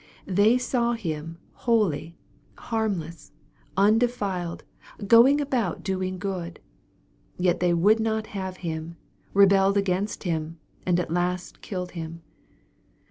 [0.25, 2.17] They saw Him holy,
[2.57, 3.31] harmless,
[3.77, 4.63] undefiled,
[5.05, 6.59] going about doing good.
[7.37, 8.97] Yet they would not have Him,
[9.35, 12.23] rebelled against Him, and at last killed Him.